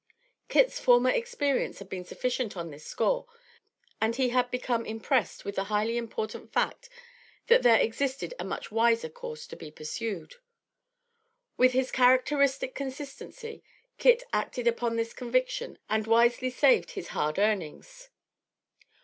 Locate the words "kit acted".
13.99-14.65